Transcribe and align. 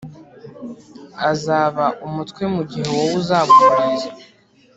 Azaba 1.31 1.85
umutwe 2.05 2.43
mu 2.53 2.61
gihe 2.69 2.87
wowe 2.95 3.13
uzaba 3.21 3.49
umurizo. 3.61 4.09